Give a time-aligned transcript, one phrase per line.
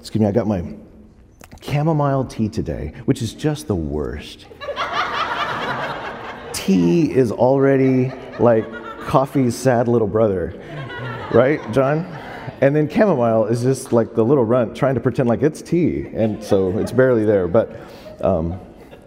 [0.00, 0.64] excuse me, I got my
[1.60, 4.46] chamomile tea today, which is just the worst.
[6.54, 8.64] tea is already like
[9.00, 10.58] coffee's sad little brother,
[11.32, 12.06] right, John?
[12.62, 16.08] And then chamomile is just like the little runt trying to pretend like it's tea,
[16.14, 17.78] and so it's barely there, but
[18.22, 18.58] um,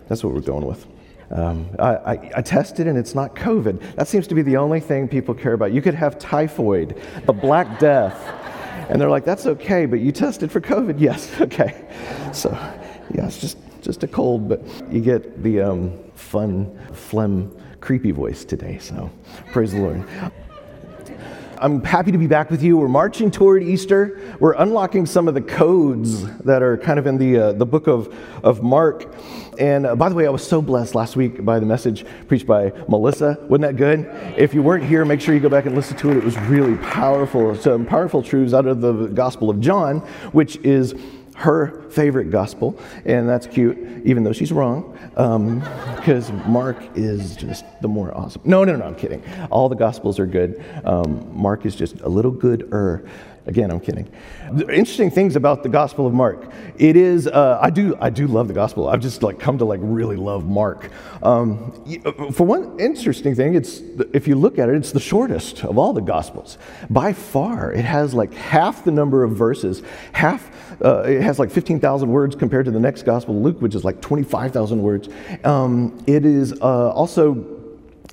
[0.08, 0.86] that's what we're going with.
[1.32, 3.96] Um, I, I, I, tested and it's not COVID.
[3.96, 5.72] That seems to be the only thing people care about.
[5.72, 8.43] You could have typhoid, the Black Death,
[8.90, 11.00] and they're like, that's okay, but you tested for COVID?
[11.04, 11.86] Yes, okay.
[12.32, 12.52] So,
[13.14, 18.46] yeah, it's just, just a cold, but you get the um, fun, phlegm, creepy voice
[18.46, 19.12] today, so
[19.52, 20.06] praise the Lord.
[21.64, 22.78] I'm happy to be back with you.
[22.78, 24.20] We're marching toward Easter.
[24.40, 27.88] We're unlocking some of the codes that are kind of in the, uh, the book
[27.88, 29.14] of, of Mark.
[29.60, 32.48] And uh, by the way, I was so blessed last week by the message preached
[32.48, 33.38] by Melissa.
[33.50, 34.06] Wasn't that good?
[34.38, 36.18] If you weren't here, make sure you go back and listen to it.
[36.18, 37.56] It was really powerful.
[37.56, 40.00] Some powerful truths out of the Gospel of John,
[40.32, 40.96] which is
[41.36, 47.66] her favorite gospel, and that's cute, even though she's wrong, because um, Mark is just
[47.82, 48.42] the more awesome.
[48.46, 49.24] No, no, no, I'm kidding.
[49.50, 50.64] All the gospels are good.
[50.86, 53.10] Um, Mark is just a little gooder.
[53.46, 54.10] Again, I'm kidding.
[54.54, 56.50] The interesting things about the Gospel of Mark.
[56.78, 58.88] It is, uh, I do, I do love the Gospel.
[58.88, 60.90] I've just like come to like really love Mark.
[61.22, 61.74] Um,
[62.06, 63.80] uh, for one interesting thing, it's
[64.14, 66.58] if you look at it, it's the shortest of all the Gospels
[66.90, 67.74] by far.
[67.74, 69.84] It has like half the number of verses,
[70.14, 70.50] half.
[70.84, 74.00] Uh, it has like 15,000 words compared to the next Gospel, Luke, which is like
[74.02, 75.10] 25,000 words.
[75.44, 77.63] Um, it is uh, also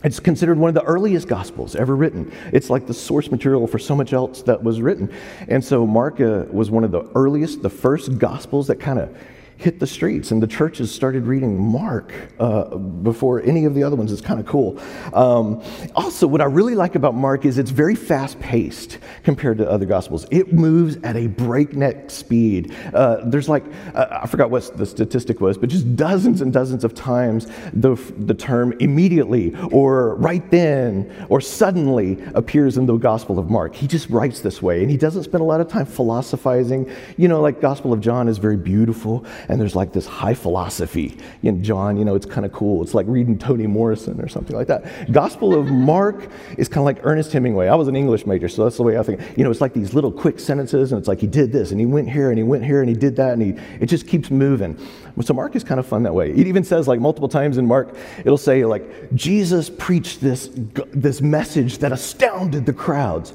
[0.02, 2.32] it's considered one of the earliest gospels ever written.
[2.52, 5.12] It's like the source material for so much else that was written.
[5.48, 9.14] And so Mark uh, was one of the earliest, the first gospels that kind of
[9.60, 13.96] hit the streets, and the churches started reading Mark uh, before any of the other
[13.96, 14.10] ones.
[14.10, 14.80] It's kind of cool.
[15.12, 15.62] Um,
[15.94, 19.86] also, what I really like about Mark is it's very fast paced compared to other
[19.86, 20.26] gospels.
[20.30, 22.74] It moves at a breakneck speed.
[22.94, 26.82] Uh, there's like, uh, I forgot what the statistic was, but just dozens and dozens
[26.82, 33.38] of times the, the term immediately or right then or suddenly appears in the Gospel
[33.38, 33.74] of Mark.
[33.74, 36.90] He just writes this way, and he doesn't spend a lot of time philosophizing.
[37.16, 41.18] You know, like Gospel of John is very beautiful and there's like this high philosophy
[41.42, 41.96] in John.
[41.96, 42.82] You know, it's kind of cool.
[42.82, 45.12] It's like reading Toni Morrison or something like that.
[45.12, 47.66] Gospel of Mark is kind of like Ernest Hemingway.
[47.66, 49.20] I was an English major, so that's the way I think.
[49.36, 51.80] You know, it's like these little quick sentences, and it's like he did this, and
[51.80, 53.50] he went here, and he went here, and he did that, and he
[53.80, 54.78] it just keeps moving.
[55.20, 56.30] So Mark is kind of fun that way.
[56.30, 60.48] It even says like multiple times in Mark, it'll say like Jesus preached this
[60.92, 63.32] this message that astounded the crowds,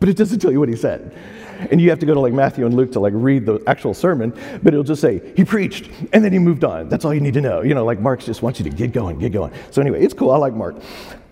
[0.00, 1.16] but it doesn't tell you what he said
[1.70, 3.94] and you have to go to like Matthew and Luke to like read the actual
[3.94, 4.30] sermon,
[4.62, 6.88] but it'll just say he preached and then he moved on.
[6.88, 7.62] That's all you need to know.
[7.62, 9.52] You know, like Mark's just wants you to get going, get going.
[9.70, 10.30] So anyway, it's cool.
[10.30, 10.76] I like Mark.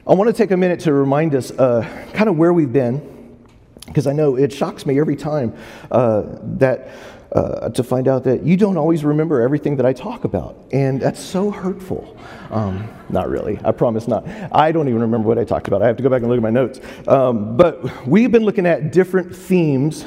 [0.07, 1.83] I want to take a minute to remind us uh,
[2.13, 3.39] kind of where we've been,
[3.87, 5.55] because I know it shocks me every time
[5.91, 6.25] uh,
[6.59, 6.91] that
[7.35, 10.57] uh, to find out that you don't always remember everything that I talk about.
[10.73, 12.17] And that's so hurtful.
[12.51, 14.27] Um, not really, I promise not.
[14.53, 15.83] I don't even remember what I talked about.
[15.83, 16.81] I have to go back and look at my notes.
[17.09, 20.05] Um, but we've been looking at different themes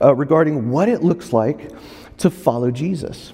[0.00, 1.70] uh, regarding what it looks like
[2.18, 3.32] to follow Jesus.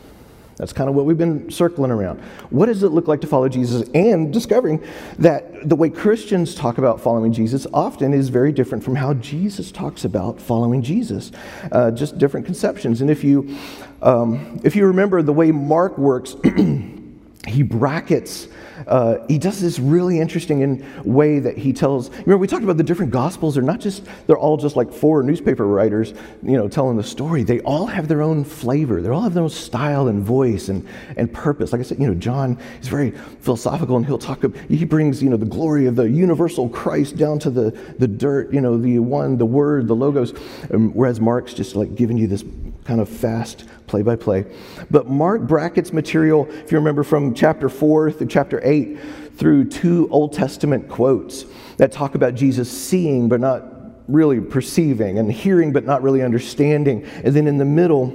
[0.56, 2.20] That's kind of what we've been circling around.
[2.50, 3.88] What does it look like to follow Jesus?
[3.94, 4.82] And discovering
[5.18, 9.72] that the way Christians talk about following Jesus often is very different from how Jesus
[9.72, 11.32] talks about following Jesus.
[11.70, 13.00] Uh, just different conceptions.
[13.00, 13.56] And if you,
[14.02, 16.36] um, if you remember the way Mark works,
[17.46, 18.48] he brackets
[18.86, 22.10] uh, he does this really interesting in way that he tells.
[22.10, 23.54] Remember, we talked about the different gospels.
[23.54, 27.42] They're not just they're all just like four newspaper writers, you know, telling the story.
[27.42, 29.00] They all have their own flavor.
[29.00, 31.72] They all have their own style and voice and and purpose.
[31.72, 33.10] Like I said, you know, John is very
[33.40, 34.44] philosophical, and he'll talk.
[34.68, 38.52] He brings you know the glory of the universal Christ down to the the dirt.
[38.52, 40.32] You know, the one, the word, the logos.
[40.72, 42.44] Um, whereas Mark's just like giving you this
[42.84, 44.44] kind of fast play by play.
[44.90, 48.98] But Mark brackets material, if you remember from chapter 4 through chapter 8,
[49.36, 51.44] through two Old Testament quotes
[51.76, 53.64] that talk about Jesus seeing but not
[54.08, 57.04] really perceiving and hearing but not really understanding.
[57.24, 58.14] And then in the middle,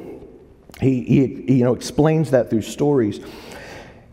[0.80, 3.20] he, he you know, explains that through stories.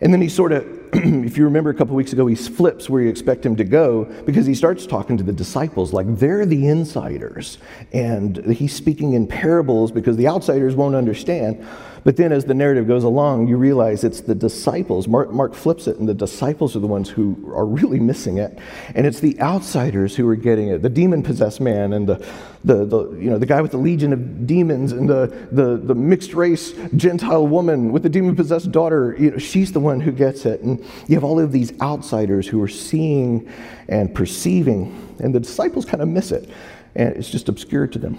[0.01, 0.84] And then he sort of
[1.25, 4.05] if you remember a couple weeks ago, he flips where you expect him to go
[4.27, 7.59] because he starts talking to the disciples like they're the insiders.
[7.93, 11.67] And he's speaking in parables because the outsiders won't understand.
[12.05, 15.09] But then as the narrative goes along, you realize it's the disciples.
[15.09, 18.59] Mark, Mark, flips it, and the disciples are the ones who are really missing it.
[18.95, 22.17] And it's the outsiders who are getting it the demon possessed man, and the,
[22.63, 25.95] the, the, you know, the guy with the legion of demons, and the, the, the
[25.95, 29.17] mixed race Gentile woman with the demon possessed daughter.
[29.19, 30.61] You know, she's the one who gets it.
[30.61, 33.51] And you have all of these outsiders who are seeing
[33.89, 36.51] and perceiving, and the disciples kind of miss it.
[36.95, 38.19] And it's just obscure to them.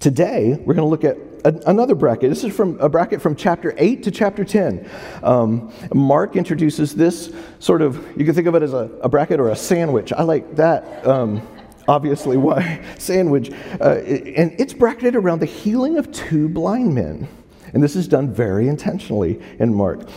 [0.00, 2.30] Today, we're going to look at another bracket.
[2.30, 4.88] This is from a bracket from chapter 8 to chapter 10.
[5.22, 9.40] Um, Mark introduces this sort of, you can think of it as a, a bracket
[9.40, 10.12] or a sandwich.
[10.12, 11.06] I like that.
[11.06, 11.46] Um,
[11.86, 13.50] obviously, why sandwich?
[13.80, 17.28] Uh, and it's bracketed around the healing of two blind men.
[17.72, 20.08] And this is done very intentionally in Mark.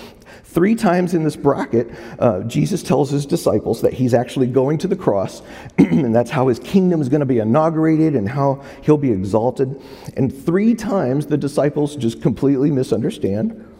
[0.57, 1.88] Three times in this bracket,
[2.18, 5.44] uh, Jesus tells his disciples that he's actually going to the cross,
[5.77, 9.80] and that's how his kingdom is going to be inaugurated and how he'll be exalted.
[10.15, 13.71] And three times the disciples just completely misunderstand.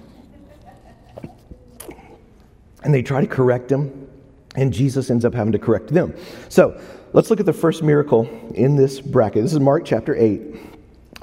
[2.83, 4.07] And they try to correct him,
[4.56, 6.13] and Jesus ends up having to correct them.
[6.47, 6.79] So
[7.12, 9.41] let's look at the first miracle in this bracket.
[9.41, 10.41] This is Mark chapter 8.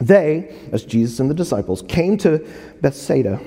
[0.00, 2.44] They, as Jesus and the disciples, came to
[2.80, 3.40] Bethsaida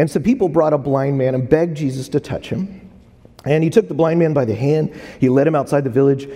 [0.00, 2.90] and some people brought a blind man and begged Jesus to touch him.
[3.44, 4.98] And he took the blind man by the hand.
[5.18, 6.26] He led him outside the village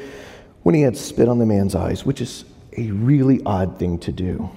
[0.65, 2.45] when he had spit on the man's eyes, which is
[2.77, 4.51] a really odd thing to do.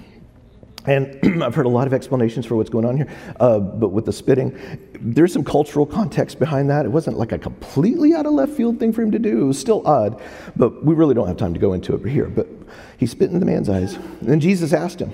[0.87, 3.07] And I've heard a lot of explanations for what's going on here,
[3.39, 4.59] uh, but with the spitting,
[4.99, 6.85] there's some cultural context behind that.
[6.85, 9.43] It wasn't like a completely out of left field thing for him to do.
[9.43, 10.21] It was still odd,
[10.57, 12.25] but we really don't have time to go into it here.
[12.25, 12.49] But
[12.97, 13.93] he spit in the man's eyes.
[13.93, 15.13] And then Jesus asked him,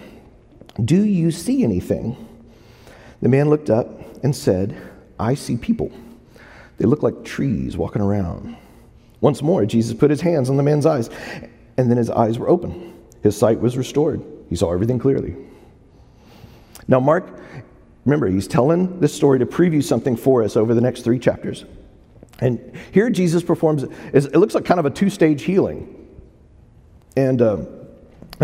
[0.84, 2.18] Do you see anything?
[3.24, 3.88] The man looked up
[4.22, 4.76] and said,
[5.18, 5.94] I see people.
[6.78, 8.58] They look like trees walking around.
[9.22, 11.10] Once more, Jesus put his hands on the man's eyes,
[11.78, 12.94] and then his eyes were open.
[13.22, 14.22] His sight was restored.
[14.50, 15.38] He saw everything clearly.
[16.90, 17.40] Now, Mark,
[18.04, 21.64] remember, he's telling this story to preview something for us over the next three chapters.
[22.40, 26.10] And here Jesus performs, it looks like kind of a two stage healing.
[27.16, 27.58] And uh,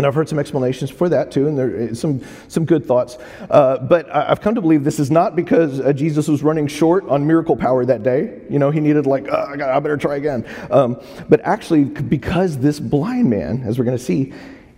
[0.00, 3.18] and I've heard some explanations for that too, and there are some, some good thoughts.
[3.50, 7.06] Uh, but I've come to believe this is not because uh, Jesus was running short
[7.06, 8.40] on miracle power that day.
[8.48, 10.46] You know, he needed, like, oh, I, I better try again.
[10.70, 10.98] Um,
[11.28, 14.32] but actually, because this blind man, as we're going to see,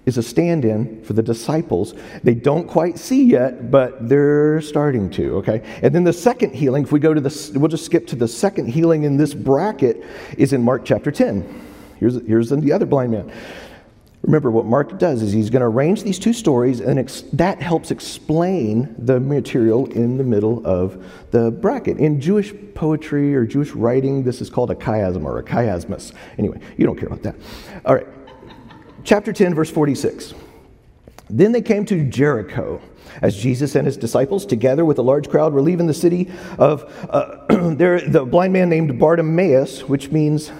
[0.07, 1.95] is a stand in for the disciples.
[2.25, 5.63] They don't quite see yet, but they're starting to, okay?
[5.85, 8.27] And then the second healing, if we go to the, we'll just skip to the
[8.27, 10.05] second healing in this bracket,
[10.37, 11.69] is in Mark chapter 10.
[12.01, 13.33] Here's, here's the other blind man.
[14.23, 17.61] Remember, what Mark does is he's going to arrange these two stories, and ex- that
[17.61, 21.99] helps explain the material in the middle of the bracket.
[21.99, 26.13] In Jewish poetry or Jewish writing, this is called a chiasm or a chiasmus.
[26.39, 27.35] Anyway, you don't care about that.
[27.85, 28.07] All right.
[29.03, 30.35] Chapter 10, verse 46.
[31.29, 32.81] Then they came to Jericho.
[33.21, 36.85] As Jesus and his disciples, together with a large crowd, were leaving the city of
[37.11, 37.45] uh,
[37.75, 40.53] there, the blind man named Bartimaeus, which means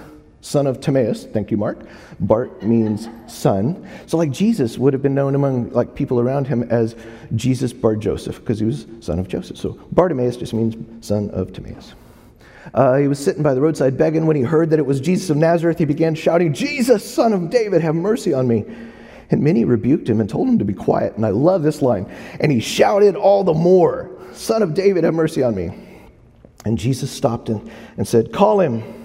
[0.43, 1.25] son of Timaeus.
[1.25, 1.79] Thank you, Mark.
[2.21, 3.89] Bart means son.
[4.07, 6.95] So, like Jesus would have been known among like people around him as
[7.35, 9.57] Jesus Bar Joseph because he was son of Joseph.
[9.57, 11.95] So Bartimaeus just means son of Timaeus.
[12.75, 14.27] Uh, he was sitting by the roadside begging.
[14.27, 17.51] When he heard that it was Jesus of Nazareth, he began shouting, Jesus, son of
[17.51, 18.65] David, have mercy on me.
[19.31, 21.17] And many rebuked him and told him to be quiet.
[21.17, 22.11] And I love this line.
[22.39, 25.71] And he shouted all the more, Son of David, have mercy on me.
[26.65, 29.02] And Jesus stopped and, and said, Call him.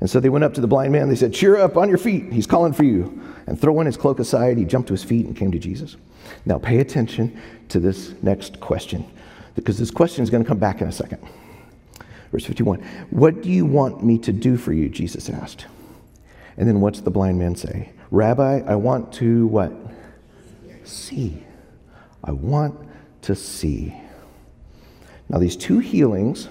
[0.00, 1.08] And so they went up to the blind man.
[1.08, 2.32] They said, Cheer up, on your feet.
[2.32, 3.20] He's calling for you.
[3.46, 5.96] And throwing his cloak aside, he jumped to his feet and came to Jesus.
[6.44, 7.40] Now, pay attention
[7.70, 9.04] to this next question,
[9.54, 11.26] because this question is going to come back in a second.
[12.30, 12.80] Verse 51
[13.10, 14.88] What do you want me to do for you?
[14.88, 15.66] Jesus asked.
[16.56, 17.90] And then what's the blind man say?
[18.10, 19.72] Rabbi, I want to what?
[20.84, 21.42] See.
[22.24, 22.78] I want
[23.22, 23.94] to see.
[25.28, 26.48] Now, these two healings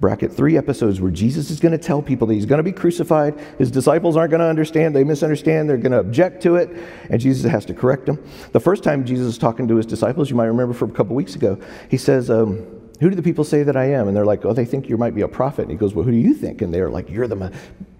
[0.00, 2.72] bracket three episodes where Jesus is going to tell people that he's going to be
[2.72, 3.38] crucified.
[3.58, 4.96] His disciples aren't going to understand.
[4.96, 5.68] They misunderstand.
[5.68, 6.70] They're going to object to it.
[7.10, 8.22] And Jesus has to correct them.
[8.52, 11.14] The first time Jesus is talking to his disciples, you might remember from a couple
[11.14, 12.66] weeks ago, he says, um,
[13.00, 14.08] Who do the people say that I am?
[14.08, 15.62] And they're like, Oh, they think you might be a prophet.
[15.62, 16.62] And he goes, Well, who do you think?
[16.62, 17.52] And they're like, You're the,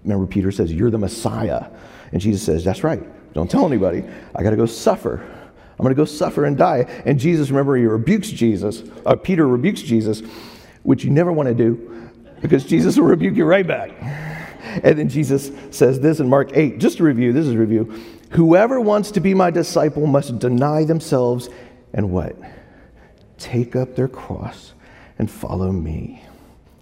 [0.03, 1.67] remember, Peter says, You're the Messiah.
[2.11, 3.03] And Jesus says, That's right.
[3.33, 4.03] Don't tell anybody.
[4.35, 5.23] I got to go suffer.
[5.81, 6.85] I'm going to go suffer and die.
[7.05, 8.83] And Jesus, remember, he rebukes Jesus.
[9.05, 10.21] Uh, Peter rebukes Jesus,
[10.83, 12.09] which you never want to do
[12.41, 13.91] because Jesus will rebuke you right back.
[14.83, 17.93] And then Jesus says this in Mark 8, just to review, this is review.
[18.31, 21.49] Whoever wants to be my disciple must deny themselves
[21.93, 22.35] and what?
[23.37, 24.73] Take up their cross
[25.17, 26.23] and follow me.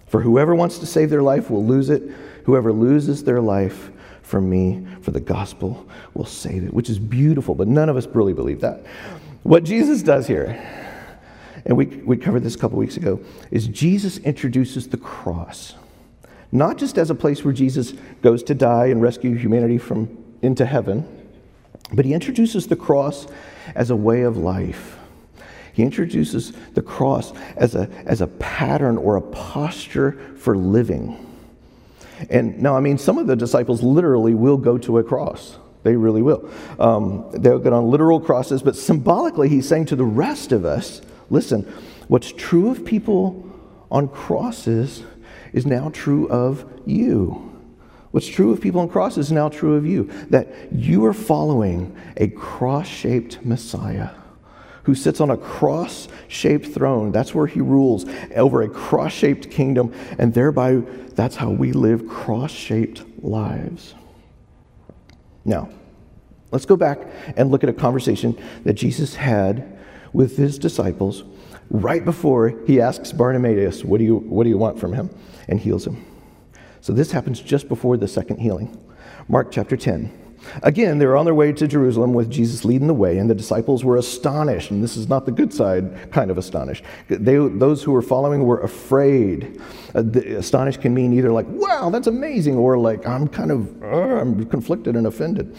[0.06, 2.02] For whoever wants to save their life will lose it.
[2.44, 3.90] Whoever loses their life
[4.22, 8.06] for me, for the gospel, will save it, which is beautiful, but none of us
[8.06, 8.84] really believe that.
[9.42, 10.60] What Jesus does here
[11.64, 15.74] and we, we covered this a couple weeks ago, is Jesus introduces the cross.
[16.52, 20.64] Not just as a place where Jesus goes to die and rescue humanity from into
[20.64, 21.06] heaven,
[21.92, 23.26] but he introduces the cross
[23.74, 24.96] as a way of life.
[25.72, 31.26] He introduces the cross as a, as a pattern or a posture for living.
[32.28, 35.56] And now, I mean, some of the disciples literally will go to a cross.
[35.82, 36.50] They really will.
[36.78, 41.00] Um, they'll get on literal crosses, but symbolically, he's saying to the rest of us
[41.30, 41.62] listen,
[42.08, 43.48] what's true of people
[43.90, 45.02] on crosses
[45.52, 47.46] is now true of you.
[48.10, 50.04] What's true of people on crosses is now true of you.
[50.30, 54.10] That you are following a cross shaped Messiah
[54.84, 57.12] who sits on a cross shaped throne.
[57.12, 60.82] That's where he rules over a cross shaped kingdom, and thereby
[61.14, 63.94] that's how we live cross shaped lives.
[65.44, 65.68] Now,
[66.50, 66.98] let's go back
[67.36, 69.78] and look at a conversation that Jesus had
[70.12, 71.24] with his disciples
[71.70, 75.10] right before he asks Bartimaeus, What do you, what do you want from him?
[75.48, 76.04] and heals him.
[76.80, 78.78] So this happens just before the second healing.
[79.28, 80.16] Mark chapter 10.
[80.62, 83.34] Again, they were on their way to Jerusalem with Jesus leading the way, and the
[83.34, 84.70] disciples were astonished.
[84.70, 86.82] And this is not the good side kind of astonished.
[87.08, 89.60] They, those who were following were afraid.
[89.94, 90.02] Uh,
[90.36, 94.46] astonished can mean either like, wow, that's amazing, or like, I'm kind of, uh, I'm
[94.46, 95.54] conflicted and offended.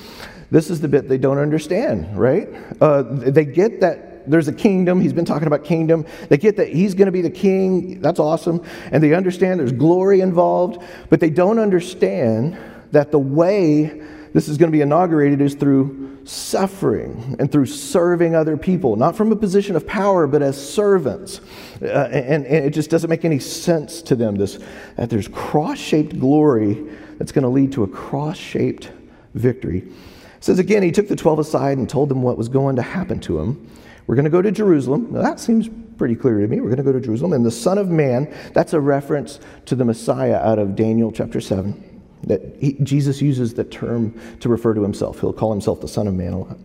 [0.49, 2.49] This is the bit they don't understand, right?
[2.81, 5.01] Uh, they get that there's a kingdom.
[5.01, 6.05] He's been talking about kingdom.
[6.29, 8.01] They get that he's going to be the king.
[8.01, 8.63] That's awesome.
[8.91, 12.57] And they understand there's glory involved, but they don't understand
[12.91, 14.01] that the way
[14.33, 19.15] this is going to be inaugurated is through suffering and through serving other people, not
[19.15, 21.41] from a position of power, but as servants.
[21.81, 24.59] Uh, and, and, it just doesn't make any sense to them this,
[24.97, 26.85] that there's cross shaped glory
[27.17, 28.91] that's going to lead to a cross shaped
[29.33, 29.79] victory.
[29.79, 32.81] It says again, he took the 12 aside and told them what was going to
[32.81, 33.69] happen to him.
[34.07, 35.13] We're going to go to Jerusalem.
[35.13, 36.59] Now, that seems pretty clear to me.
[36.59, 37.33] We're going to go to Jerusalem.
[37.33, 41.39] And the Son of Man, that's a reference to the Messiah out of Daniel chapter
[41.39, 42.01] 7.
[42.23, 45.19] That he, Jesus uses the term to refer to himself.
[45.19, 46.57] He'll call himself the Son of Man a lot.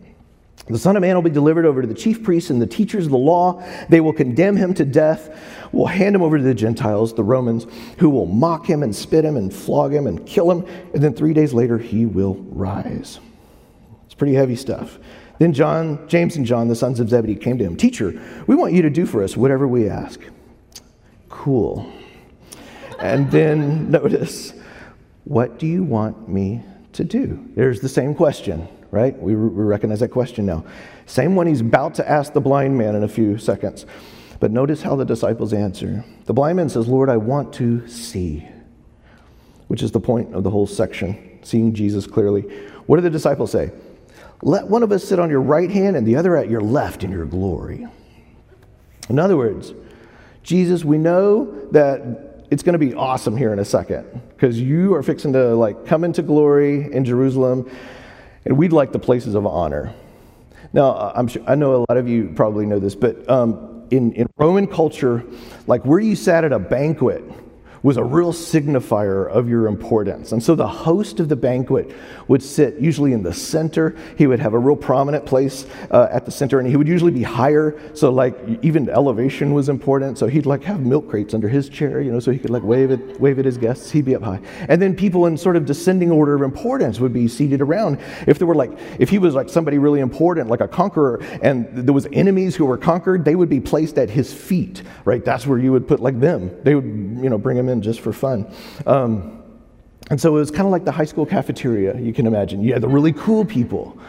[0.69, 3.05] The Son of Man will be delivered over to the chief priests and the teachers
[3.05, 3.63] of the law.
[3.87, 5.39] They will condemn him to death,
[5.71, 7.65] will hand him over to the Gentiles, the Romans,
[7.99, 10.65] who will mock him and spit him and flog him and kill him.
[10.93, 13.19] And then three days later, he will rise.
[14.05, 14.99] It's pretty heavy stuff.
[15.39, 17.75] Then John, James and John, the sons of Zebedee, came to him.
[17.75, 20.19] Teacher, we want you to do for us whatever we ask.
[21.29, 21.91] Cool.
[22.99, 24.53] And then notice
[25.25, 26.63] what do you want me
[26.93, 27.45] to do?
[27.53, 29.17] There's the same question, right?
[29.21, 30.63] We, we recognize that question now.
[31.05, 33.85] Same one he's about to ask the blind man in a few seconds.
[34.39, 36.05] But notice how the disciples answer.
[36.25, 38.47] The blind man says, Lord, I want to see,
[39.67, 42.43] which is the point of the whole section, seeing Jesus clearly.
[42.85, 43.71] What do the disciples say?
[44.41, 47.03] Let one of us sit on your right hand and the other at your left
[47.03, 47.87] in your glory.
[49.09, 49.73] In other words,
[50.43, 54.93] Jesus, we know that it's going to be awesome here in a second because you
[54.93, 57.69] are fixing to like come into glory in Jerusalem,
[58.45, 59.93] and we'd like the places of honor.
[60.71, 64.13] Now, I'm sure, I know a lot of you probably know this, but um, in,
[64.13, 65.23] in Roman culture,
[65.65, 67.23] like where you sat at a banquet
[67.87, 70.33] was a real signifier of your importance.
[70.33, 71.89] And so the host of the banquet
[72.27, 73.95] would sit usually in the center.
[74.17, 77.13] He would have a real prominent place uh, at the center, and he would usually
[77.13, 77.79] be higher.
[77.93, 80.17] So, like, even elevation was important.
[80.17, 82.61] So, he'd like have milk crates under his chair, you know, so he could like
[82.61, 83.89] wave it, wave at his guests.
[83.89, 84.41] He'd be up high.
[84.67, 88.01] And then people in sort of descending order of importance would be seated around.
[88.27, 91.67] If there were like, if he was like somebody really important, like a conqueror, and
[91.73, 95.23] there was enemies who were conquered, they would be placed at his feet, right?
[95.23, 96.51] That's where you would put like them.
[96.63, 98.51] They would, you know, bring him in just for fun.
[98.85, 99.37] Um,
[100.09, 102.63] and so it was kind of like the high school cafeteria, you can imagine.
[102.63, 103.99] You had the really cool people,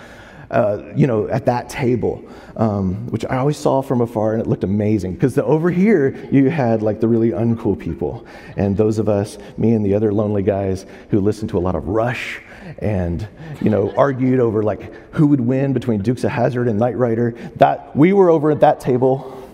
[0.51, 2.25] uh, you know, at that table,
[2.57, 5.15] um, which I always saw from afar and it looked amazing.
[5.15, 8.25] Because over here, you had like the really uncool people.
[8.57, 11.75] And those of us, me and the other lonely guys who listened to a lot
[11.75, 12.41] of Rush
[12.79, 13.27] and,
[13.61, 17.33] you know, argued over like who would win between Dukes of Hazzard and Knight Rider,
[17.57, 19.51] that, we were over at that table,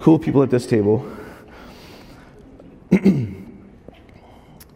[0.00, 1.06] cool people at this table.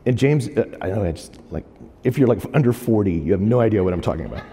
[0.06, 1.64] And James, uh, I know it's like,
[2.04, 4.44] if you're like under 40, you have no idea what I'm talking about.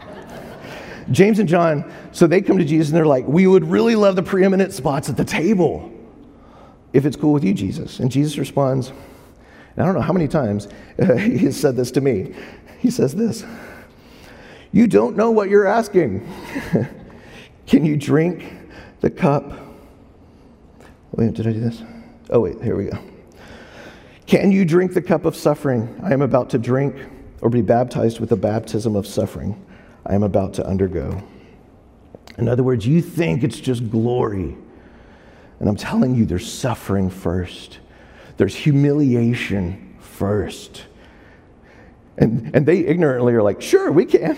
[1.12, 4.16] James and John, so they come to Jesus and they're like, We would really love
[4.16, 5.92] the preeminent spots at the table
[6.94, 8.00] if it's cool with you, Jesus.
[8.00, 8.90] And Jesus responds,
[9.76, 10.68] and I don't know how many times
[11.00, 12.34] uh, he has said this to me.
[12.80, 13.46] He says this
[14.72, 16.28] You don't know what you're asking.
[17.68, 18.54] Can you drink
[19.02, 19.54] the cup?
[21.12, 21.82] Wait, did I do this?
[22.30, 22.98] Oh, wait, here we go.
[24.26, 26.96] Can you drink the cup of suffering I am about to drink,
[27.42, 29.64] or be baptized with the baptism of suffering
[30.06, 31.22] I am about to undergo?
[32.38, 34.56] In other words, you think it's just glory.
[35.60, 37.80] And I'm telling you, there's suffering first,
[38.38, 40.86] there's humiliation first.
[42.18, 44.38] And, and they ignorantly are like, sure, we can.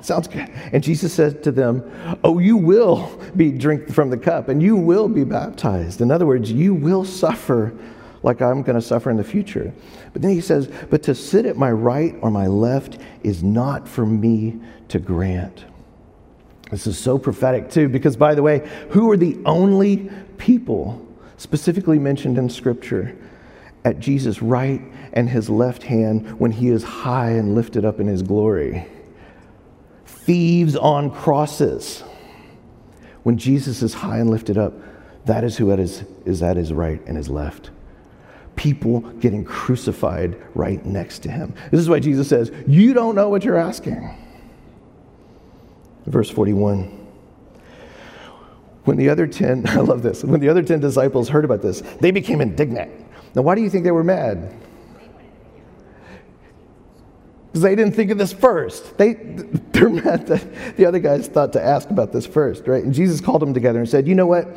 [0.00, 0.48] Sounds good.
[0.72, 4.74] And Jesus said to them, Oh, you will be drink from the cup and you
[4.74, 6.00] will be baptized.
[6.00, 7.74] In other words, you will suffer
[8.22, 9.72] like I'm going to suffer in the future.
[10.12, 13.88] But then he says, But to sit at my right or my left is not
[13.88, 15.64] for me to grant.
[16.70, 21.98] This is so prophetic, too, because by the way, who are the only people specifically
[21.98, 23.16] mentioned in Scripture
[23.84, 28.06] at Jesus' right and his left hand when he is high and lifted up in
[28.06, 28.86] his glory?
[30.04, 32.04] Thieves on crosses.
[33.22, 34.74] When Jesus is high and lifted up,
[35.24, 37.70] that is who is, is at his right and his left
[38.60, 41.54] people getting crucified right next to him.
[41.70, 44.14] This is why Jesus says, You don't know what you're asking.
[46.04, 46.98] Verse 41.
[48.84, 51.80] When the other 10, I love this, when the other 10 disciples heard about this,
[52.00, 52.92] they became indignant.
[53.34, 54.54] Now, why do you think they were mad?
[57.46, 58.98] Because they didn't think of this first.
[58.98, 59.14] They,
[59.72, 62.84] they're mad that the other guys thought to ask about this first, right?
[62.84, 64.54] And Jesus called them together and said, You know what?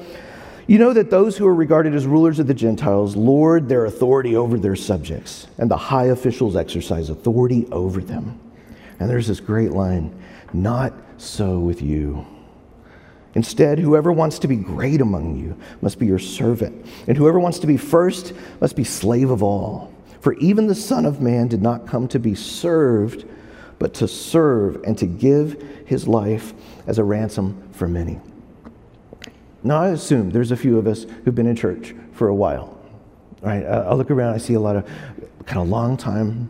[0.65, 4.35] You know that those who are regarded as rulers of the Gentiles lord their authority
[4.35, 8.39] over their subjects, and the high officials exercise authority over them.
[8.99, 10.17] And there's this great line
[10.53, 12.25] not so with you.
[13.35, 17.59] Instead, whoever wants to be great among you must be your servant, and whoever wants
[17.59, 19.91] to be first must be slave of all.
[20.21, 23.25] For even the Son of Man did not come to be served,
[23.79, 26.53] but to serve and to give his life
[26.87, 28.19] as a ransom for many.
[29.63, 32.77] Now, I assume there's a few of us who've been in church for a while.
[33.41, 33.65] Right?
[33.65, 34.89] I look around, I see a lot of
[35.45, 36.49] kind of long time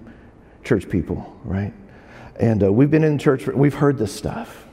[0.63, 1.73] church people, right?
[2.39, 4.65] And uh, we've been in church, we've heard this stuff.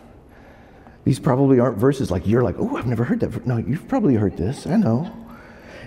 [1.05, 3.47] These probably aren't verses like you're like, oh, I've never heard that.
[3.47, 4.67] No, you've probably heard this.
[4.67, 5.11] I know.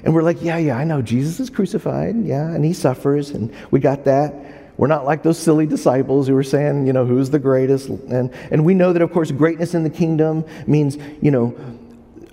[0.04, 1.02] And we're like, yeah, yeah, I know.
[1.02, 4.34] Jesus is crucified, yeah, and he suffers, and we got that.
[4.76, 7.90] We're not like those silly disciples who were saying, you know, who's the greatest.
[7.90, 11.56] And, and we know that, of course, greatness in the kingdom means, you know,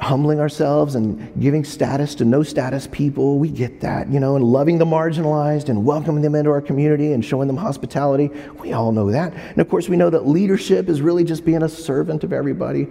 [0.01, 3.39] humbling ourselves and giving status to no status people.
[3.39, 7.13] We get that, you know, and loving the marginalized and welcoming them into our community
[7.13, 8.31] and showing them hospitality.
[8.59, 9.33] We all know that.
[9.35, 12.87] And of course, we know that leadership is really just being a servant of everybody.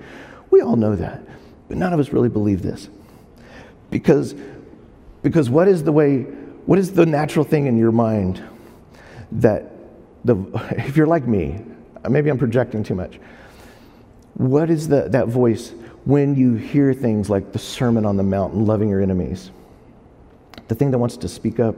[0.52, 1.22] We all know that.
[1.68, 2.90] But none of us really believe this.
[3.90, 4.36] Because,
[5.24, 6.22] because what is the way,
[6.66, 8.44] what is the natural thing in your mind
[9.32, 9.72] that
[10.26, 10.36] the,
[10.78, 11.64] if you're like me,
[12.08, 13.20] maybe I'm projecting too much.
[14.36, 15.74] What is the, that voice
[16.06, 19.52] when you hear things like the Sermon on the Mount and loving your enemies.
[20.68, 21.76] The thing that wants to speak up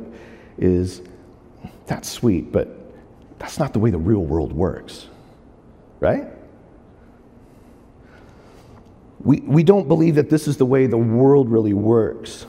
[0.57, 1.01] is
[1.87, 2.77] that's sweet, but
[3.39, 5.07] that's not the way the real world works,
[5.99, 6.27] right?
[9.23, 12.45] We, we don't believe that this is the way the world really works.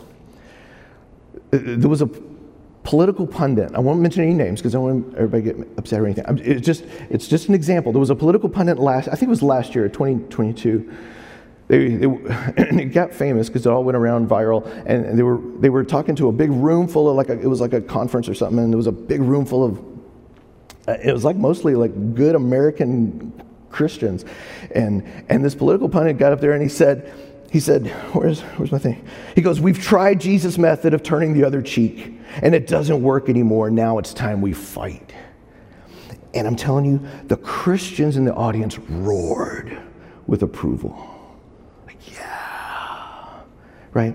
[1.52, 2.10] Uh, there was a
[2.84, 3.72] political pundit.
[3.74, 6.24] I won't mention any names because I don't want everybody to get upset or anything.
[6.38, 7.92] It's just, it's just an example.
[7.92, 10.92] There was a political pundit last, I think it was last year, 2022,
[11.72, 14.66] they, they, and it got famous because it all went around viral.
[14.84, 17.46] And they were, they were talking to a big room full of like a, it
[17.46, 18.58] was like a conference or something.
[18.58, 19.78] And there was a big room full of,
[20.86, 24.26] uh, it was like mostly like good American Christians.
[24.72, 27.10] And, and this political pundit got up there and he said,
[27.50, 29.02] he said, where's, where's my thing?
[29.34, 33.28] He goes, We've tried Jesus' method of turning the other cheek, and it doesn't work
[33.28, 33.70] anymore.
[33.70, 35.12] Now it's time we fight.
[36.32, 39.78] And I'm telling you, the Christians in the audience roared
[40.26, 41.11] with approval
[43.92, 44.14] right?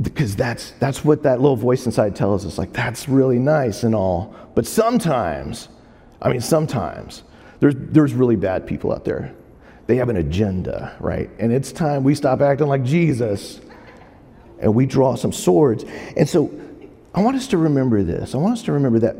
[0.00, 2.58] Because that's, that's what that little voice inside tells us.
[2.58, 4.34] Like, that's really nice and all.
[4.54, 5.68] But sometimes,
[6.20, 7.22] I mean, sometimes,
[7.60, 9.34] there's, there's really bad people out there.
[9.86, 11.30] They have an agenda, right?
[11.38, 13.60] And it's time we stop acting like Jesus
[14.58, 15.84] and we draw some swords.
[16.16, 16.50] And so
[17.14, 18.34] I want us to remember this.
[18.34, 19.16] I want us to remember that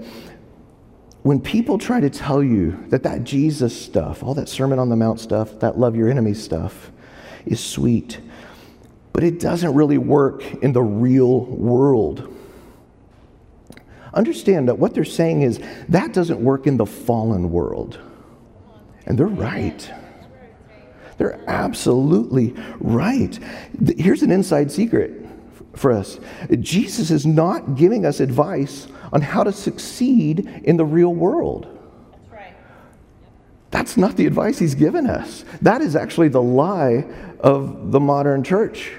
[1.23, 4.97] when people try to tell you that that Jesus stuff, all that Sermon on the
[4.97, 6.91] Mount stuff, that love your enemy stuff,
[7.47, 8.21] is sweet,
[9.13, 12.35] but it doesn't really work in the real world.
[14.13, 17.99] Understand that what they're saying is that doesn't work in the fallen world.
[19.07, 19.93] And they're right.
[21.19, 23.39] They're absolutely right.
[23.97, 25.25] Here's an inside secret
[25.75, 26.21] for us
[26.61, 31.67] Jesus is not giving us advice on how to succeed in the real world.
[33.75, 35.45] That's not the advice he's given us.
[35.61, 37.07] That is actually the lie
[37.41, 38.93] of the modern church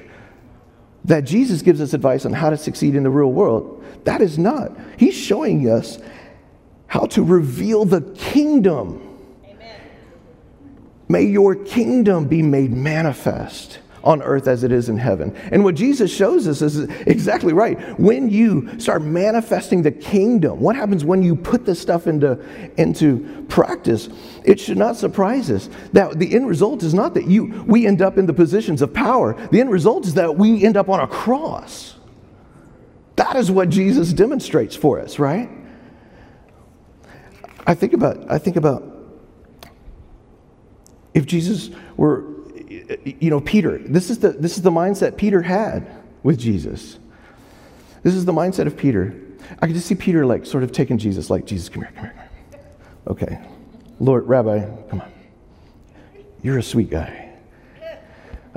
[1.06, 3.86] that Jesus gives us advice on how to succeed in the real world.
[4.04, 4.78] That is not.
[4.98, 5.98] He's showing us
[6.88, 9.18] how to reveal the kingdom.
[9.46, 9.82] Amen.
[11.08, 15.36] May your kingdom be made manifest on earth as it is in heaven.
[15.52, 18.00] And what Jesus shows us is exactly right.
[18.00, 22.40] When you start manifesting the kingdom, what happens when you put this stuff into,
[22.78, 24.10] into practice?
[24.44, 28.02] It should not surprise us that the end result is not that you we end
[28.02, 29.34] up in the positions of power.
[29.52, 31.96] The end result is that we end up on a cross.
[33.16, 35.50] That is what Jesus demonstrates for us, right?
[37.66, 38.84] I think about, I think about
[41.14, 42.26] if Jesus were,
[43.04, 45.88] you know, Peter, this is the, this is the mindset Peter had
[46.24, 47.00] with Jesus.
[48.04, 49.16] This is the mindset of Peter.
[49.62, 52.06] I could just see Peter like sort of taking Jesus, like, Jesus, come here, come
[52.06, 52.60] here, come here.
[53.08, 53.40] Okay.
[54.00, 55.12] Lord, Rabbi, come on.
[56.42, 57.34] You're a sweet guy.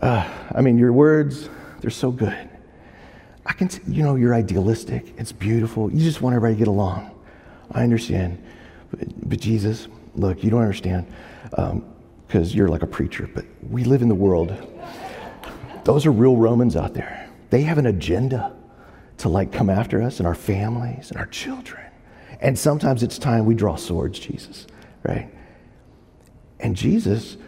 [0.02, 1.48] Uh, I mean, your words,
[1.80, 2.48] they're so good.
[3.46, 5.14] I can, t- you know, you're idealistic.
[5.16, 5.90] It's beautiful.
[5.90, 7.10] You just want everybody to get along.
[7.72, 8.42] I understand.
[8.90, 11.06] But, but Jesus, look, you don't understand
[12.28, 14.54] because you're like a preacher, but we live in the world.
[15.84, 17.30] Those are real Romans out there.
[17.48, 18.54] They have an agenda
[19.16, 21.82] to like come after us and our families and our children.
[22.40, 24.66] And sometimes it's time we draw swords, Jesus,
[25.02, 25.30] right?
[26.60, 27.38] And Jesus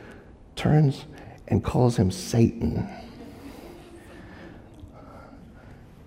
[0.57, 1.05] turns
[1.47, 2.89] and calls him Satan.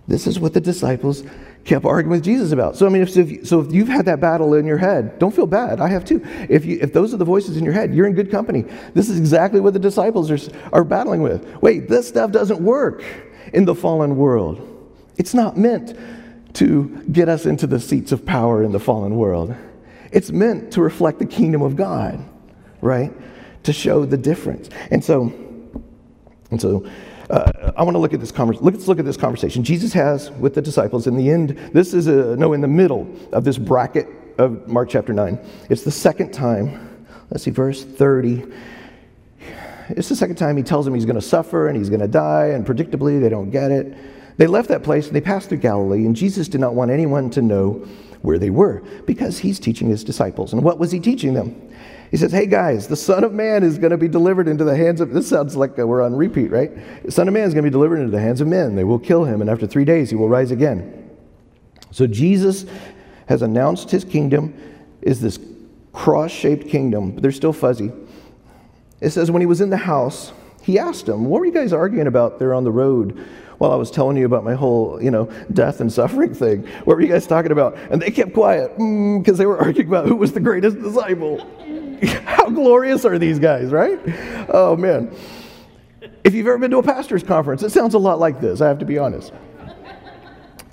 [0.07, 1.23] This is what the disciples
[1.65, 2.75] kept arguing with Jesus about.
[2.75, 5.33] So I mean, if, if, so if you've had that battle in your head, don't
[5.33, 5.79] feel bad.
[5.79, 6.21] I have too.
[6.49, 8.65] If you, if those are the voices in your head, you're in good company.
[8.93, 10.39] This is exactly what the disciples are,
[10.73, 11.45] are battling with.
[11.61, 13.03] Wait, this stuff doesn't work
[13.53, 14.69] in the fallen world.
[15.17, 15.97] It's not meant
[16.55, 19.55] to get us into the seats of power in the fallen world.
[20.11, 22.23] It's meant to reflect the kingdom of God,
[22.81, 23.11] right?
[23.63, 24.69] To show the difference.
[24.91, 25.33] And so,
[26.51, 26.87] and so,
[27.29, 28.65] uh, I want to look at this conversation.
[28.65, 31.07] Let's look at this conversation Jesus has with the disciples.
[31.07, 34.07] In the end, this is a, no, in the middle of this bracket
[34.37, 35.39] of Mark chapter 9.
[35.69, 37.05] It's the second time.
[37.29, 38.43] Let's see, verse 30.
[39.89, 42.07] It's the second time he tells them he's going to suffer and he's going to
[42.07, 43.95] die, and predictably, they don't get it.
[44.37, 47.29] They left that place and they passed through Galilee, and Jesus did not want anyone
[47.31, 47.87] to know
[48.23, 50.53] where they were because he's teaching his disciples.
[50.53, 51.69] And what was he teaching them?
[52.09, 54.75] He says, Hey guys, the Son of Man is going to be delivered into the
[54.75, 57.03] hands of, this sounds like uh, we're on repeat, right?
[57.03, 58.75] The Son of Man is going to be delivered into the hands of men.
[58.75, 61.11] They will kill him, and after three days he will rise again.
[61.91, 62.65] So Jesus
[63.27, 64.53] has announced his kingdom
[65.01, 65.39] is this
[65.91, 67.91] cross shaped kingdom, but they're still fuzzy.
[69.01, 70.31] It says, When he was in the house,
[70.61, 73.27] he asked them, What were you guys arguing about there on the road
[73.63, 76.67] while I was telling you about my whole, you know, death and suffering thing.
[76.83, 77.77] What were you guys talking about?
[77.89, 81.39] And they kept quiet because mm, they were arguing about who was the greatest disciple.
[82.25, 83.97] How glorious are these guys, right?
[84.49, 85.15] Oh, man.
[86.25, 88.67] If you've ever been to a pastor's conference, it sounds a lot like this, I
[88.67, 89.31] have to be honest.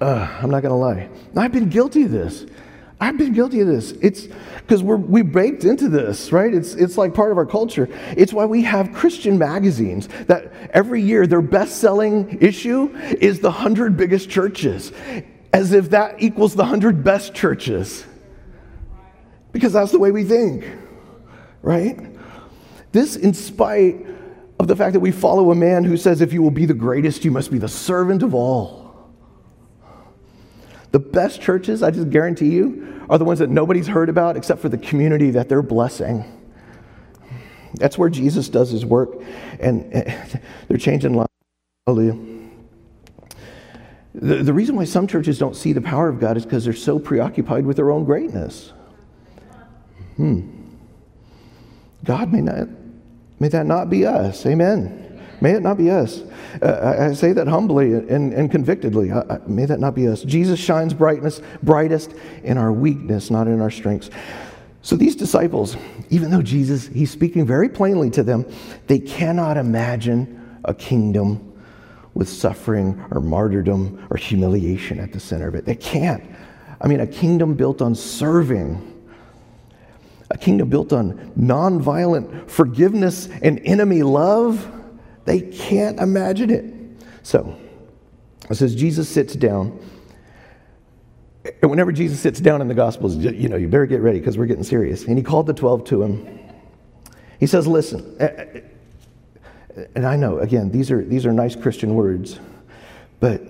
[0.00, 1.08] Uh, I'm not going to lie.
[1.36, 2.44] I've been guilty of this.
[3.00, 3.92] I've been guilty of this.
[4.02, 6.52] It's because we're we baked into this, right?
[6.52, 7.88] It's it's like part of our culture.
[8.16, 13.96] It's why we have Christian magazines that every year their best-selling issue is the hundred
[13.96, 14.92] biggest churches,
[15.52, 18.04] as if that equals the hundred best churches.
[19.52, 20.64] Because that's the way we think,
[21.62, 21.98] right?
[22.92, 24.06] This, in spite
[24.60, 26.74] of the fact that we follow a man who says, if you will be the
[26.74, 28.79] greatest, you must be the servant of all.
[30.92, 34.60] The best churches, I just guarantee you, are the ones that nobody's heard about except
[34.60, 36.24] for the community that they're blessing.
[37.74, 39.22] That's where Jesus does his work,
[39.60, 39.92] and
[40.68, 41.30] they're changing lives.
[41.86, 42.18] Hallelujah.
[44.14, 46.74] The, the reason why some churches don't see the power of God is because they're
[46.74, 48.72] so preoccupied with their own greatness.
[50.16, 50.50] Hmm.
[52.04, 52.68] God may not,
[53.38, 54.44] may that not be us.
[54.46, 55.09] Amen.
[55.40, 56.22] May it not be us.
[56.60, 59.10] Uh, I say that humbly and, and convictedly.
[59.46, 60.22] May that not be us.
[60.22, 64.10] Jesus shines brightness, brightest in our weakness, not in our strengths.
[64.82, 65.76] So these disciples,
[66.10, 68.46] even though Jesus, he's speaking very plainly to them,
[68.86, 71.46] they cannot imagine a kingdom
[72.14, 75.64] with suffering or martyrdom or humiliation at the center of it.
[75.64, 76.24] They can't.
[76.80, 78.86] I mean, a kingdom built on serving,
[80.30, 84.79] a kingdom built on nonviolent forgiveness and enemy love
[85.30, 86.64] they can't imagine it.
[87.22, 87.56] So,
[88.50, 89.78] it says Jesus sits down.
[91.62, 94.36] And whenever Jesus sits down in the Gospels, you know, you better get ready because
[94.36, 95.04] we're getting serious.
[95.04, 96.40] And he called the 12 to him.
[97.38, 98.16] He says, Listen,
[99.94, 102.40] and I know, again, these are, these are nice Christian words,
[103.20, 103.40] but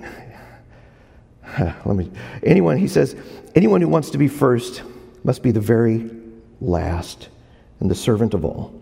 [1.59, 2.11] let me,
[2.43, 3.17] anyone, he says,
[3.55, 4.83] anyone who wants to be first
[5.25, 6.11] must be the very
[6.61, 7.31] last
[7.81, 8.80] and the servant of all.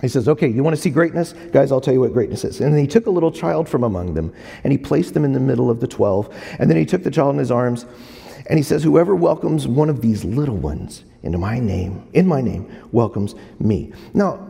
[0.00, 1.34] He says, Okay, you want to see greatness?
[1.52, 2.60] Guys, I'll tell you what greatness is.
[2.60, 4.32] And then he took a little child from among them,
[4.64, 6.34] and he placed them in the middle of the twelve.
[6.58, 7.86] And then he took the child in his arms,
[8.46, 12.40] and he says, Whoever welcomes one of these little ones into my name, in my
[12.40, 13.92] name, welcomes me.
[14.14, 14.48] Now,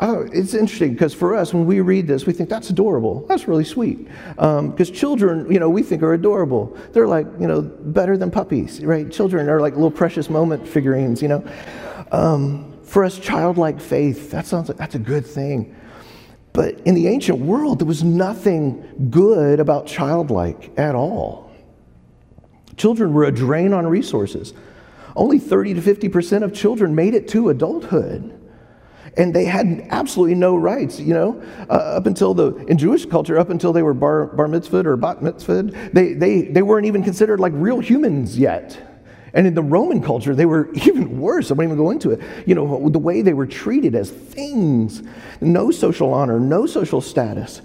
[0.00, 3.24] it's interesting because for us, when we read this, we think that's adorable.
[3.28, 4.08] That's really sweet.
[4.36, 6.76] Because um, children, you know, we think are adorable.
[6.92, 9.10] They're like, you know, better than puppies, right?
[9.10, 11.44] Children are like little precious moment figurines, you know.
[12.10, 15.74] Um, for us, childlike faith, that sounds like that's a good thing.
[16.52, 21.50] But in the ancient world, there was nothing good about childlike at all.
[22.76, 24.54] Children were a drain on resources.
[25.16, 28.40] Only 30 to 50% of children made it to adulthood.
[29.16, 33.38] And they had absolutely no rights, you know, uh, up until the, in Jewish culture,
[33.38, 37.02] up until they were bar, bar mitzvah or bat mitzvah, they, they, they weren't even
[37.04, 38.93] considered like real humans yet.
[39.34, 41.50] And in the Roman culture, they were even worse.
[41.50, 42.20] I won't even go into it.
[42.46, 45.02] You know, the way they were treated as things,
[45.40, 47.60] no social honor, no social status.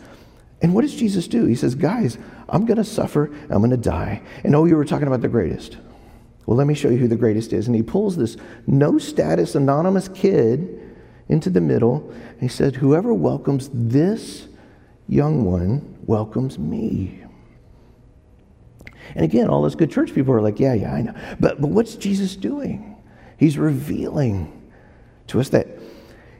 [0.61, 1.45] And what does Jesus do?
[1.45, 2.17] He says, Guys,
[2.49, 4.21] I'm going to suffer, I'm going to die.
[4.43, 5.77] And oh, you were talking about the greatest.
[6.45, 7.67] Well, let me show you who the greatest is.
[7.67, 10.79] And he pulls this no status, anonymous kid
[11.29, 12.09] into the middle.
[12.09, 14.47] And he said, Whoever welcomes this
[15.07, 17.23] young one welcomes me.
[19.15, 21.13] And again, all those good church people are like, Yeah, yeah, I know.
[21.39, 22.95] But, but what's Jesus doing?
[23.37, 24.69] He's revealing
[25.27, 25.67] to us that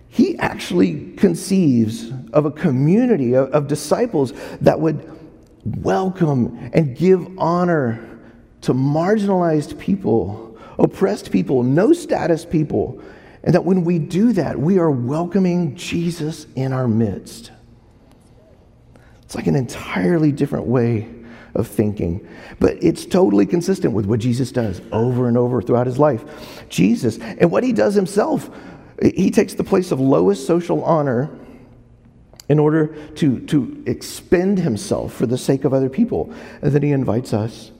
[0.10, 5.18] he actually conceives of a community of, of disciples that would
[5.64, 8.20] welcome and give honor
[8.62, 13.02] to marginalized people, oppressed people, no status people.
[13.44, 17.52] And that when we do that, we are welcoming Jesus in our midst.
[19.24, 21.08] It's like an entirely different way
[21.56, 22.28] of thinking,
[22.60, 26.24] but it's totally consistent with what Jesus does over and over throughout his life.
[26.70, 28.50] Jesus, and what he does himself,
[29.02, 31.30] he takes the place of lowest social honor
[32.50, 36.34] in order to, to expend himself for the sake of other people.
[36.62, 37.72] And then he invites us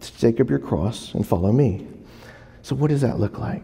[0.00, 1.86] to take up your cross and follow me.
[2.62, 3.62] So, what does that look like?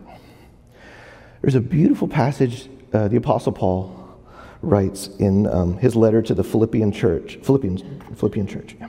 [1.43, 3.99] There's a beautiful passage uh, the Apostle Paul
[4.63, 7.83] writes in um, his letter to the Philippian church, Philippians,
[8.17, 8.89] Philippian church, yeah.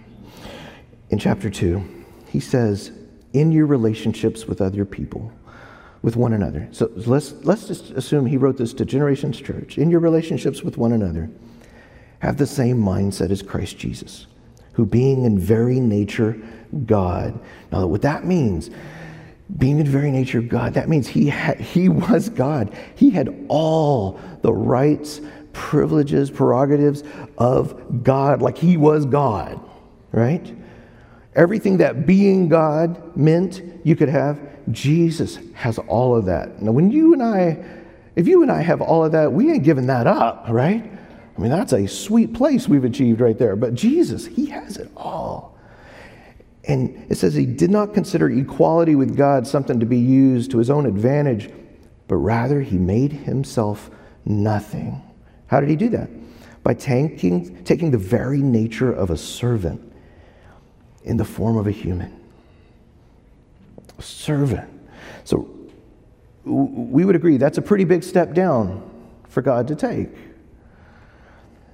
[1.14, 1.82] In chapter 2.
[2.28, 2.92] He says,
[3.32, 5.32] In your relationships with other people,
[6.02, 6.68] with one another.
[6.72, 9.78] So let's, let's just assume he wrote this to Generations Church.
[9.78, 11.30] In your relationships with one another,
[12.20, 14.26] have the same mindset as Christ Jesus,
[14.74, 16.36] who being in very nature
[16.86, 17.40] God.
[17.72, 18.72] Now, what that means,
[19.58, 22.76] being in very nature God, that means he, had, he was God.
[22.96, 25.22] He had all the rights,
[25.52, 27.04] privileges, prerogatives
[27.38, 29.60] of God, like he was God,
[30.12, 30.63] right?
[31.36, 34.40] Everything that being God meant you could have,
[34.72, 36.62] Jesus has all of that.
[36.62, 37.64] Now, when you and I,
[38.16, 40.92] if you and I have all of that, we ain't giving that up, right?
[41.36, 43.56] I mean, that's a sweet place we've achieved right there.
[43.56, 45.58] But Jesus, he has it all.
[46.66, 50.60] And it says he did not consider equality with God something to be used to
[50.60, 51.50] his own advantage,
[52.08, 53.90] but rather he made himself
[54.24, 55.02] nothing.
[55.48, 56.10] How did he do that?
[56.64, 59.93] By taking, taking the very nature of a servant
[61.04, 62.20] in the form of a human.
[63.98, 64.70] A servant.
[65.24, 65.50] So
[66.44, 68.90] we would agree that's a pretty big step down
[69.30, 70.10] for God to take.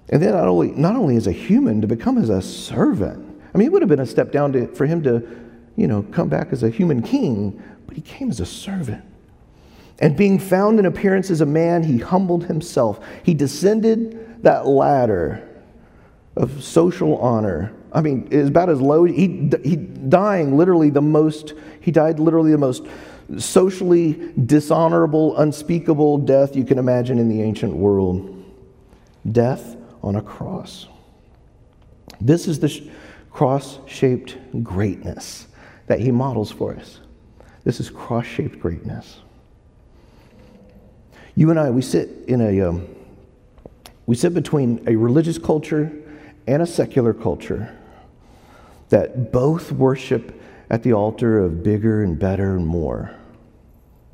[0.09, 3.25] And then not only, not only as a human, to become as a servant.
[3.53, 5.27] I mean, it would have been a step down to, for him to,
[5.75, 9.03] you know, come back as a human king, but he came as a servant.
[9.99, 12.99] And being found in appearance as a man, he humbled himself.
[13.23, 15.47] He descended that ladder
[16.35, 17.73] of social honor.
[17.91, 19.03] I mean, it's about as low.
[19.03, 22.85] He, he dying literally the most, he died literally the most
[23.37, 28.35] socially dishonorable, unspeakable death you can imagine in the ancient world
[29.31, 30.87] death on a cross.
[32.21, 32.81] This is the sh-
[33.31, 35.47] cross shaped greatness
[35.87, 36.99] that he models for us.
[37.63, 39.19] This is cross shaped greatness.
[41.35, 42.87] You and I, we sit in a, um,
[44.05, 45.91] we sit between a religious culture
[46.47, 47.77] and a secular culture
[48.89, 53.15] that both worship at the altar of bigger and better and more.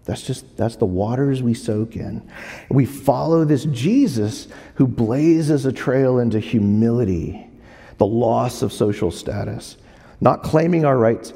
[0.06, 2.30] That's just that's the waters we soak in.
[2.70, 7.50] We follow this Jesus who blazes a trail into humility,
[7.98, 9.78] the loss of social status,
[10.22, 11.34] not claiming our rights,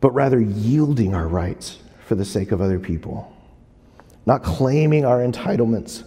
[0.00, 3.32] but rather yielding our rights for the sake of other people.
[4.26, 6.02] Not claiming our entitlements,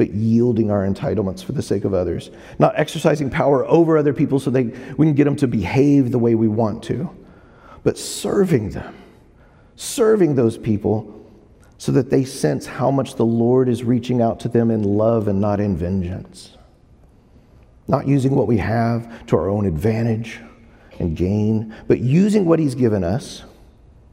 [0.00, 2.30] but yielding our entitlements for the sake of others.
[2.58, 4.64] Not exercising power over other people so they,
[4.96, 7.10] we can get them to behave the way we want to,
[7.84, 8.94] but serving them
[9.80, 11.16] serving those people
[11.78, 15.26] so that they sense how much the Lord is reaching out to them in love
[15.26, 16.56] and not in vengeance.
[17.88, 20.38] Not using what we have to our own advantage
[20.98, 23.42] and gain, but using what He's given us,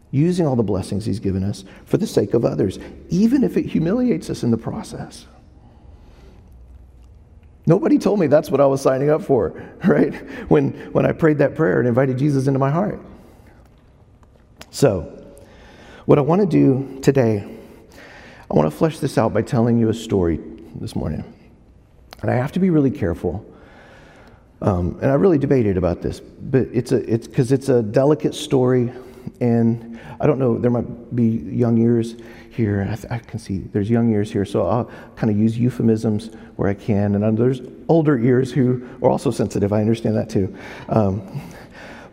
[0.10, 3.65] using all the blessings He's given us for the sake of others, even if it
[3.65, 5.28] humiliates us in the process.
[7.67, 9.51] Nobody told me that's what I was signing up for,
[9.86, 10.15] right?
[10.49, 13.01] When, when I prayed that prayer and invited Jesus into my heart.
[14.71, 15.25] So,
[16.06, 17.43] what I want to do today,
[18.51, 20.39] I want to flesh this out by telling you a story
[20.75, 21.23] this morning.
[22.21, 23.45] And I have to be really careful
[24.62, 28.36] Um, and I really debated about this, but it's a it's because it's a delicate
[28.36, 28.93] story,
[29.39, 30.58] and I don't know.
[30.58, 32.15] There might be young ears
[32.50, 32.88] here.
[32.89, 36.32] I, th- I can see there's young ears here, so I'll kind of use euphemisms
[36.56, 37.15] where I can.
[37.15, 39.71] And there's older ears who are also sensitive.
[39.73, 40.56] I understand that too.
[40.89, 41.41] Um,